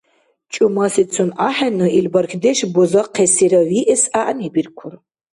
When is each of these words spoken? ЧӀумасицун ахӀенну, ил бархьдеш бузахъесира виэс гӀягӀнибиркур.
ЧӀумасицун 0.53 1.29
ахӀенну, 1.47 1.87
ил 1.97 2.07
бархьдеш 2.13 2.59
бузахъесира 2.73 3.61
виэс 3.69 4.03
гӀягӀнибиркур. 4.11 4.93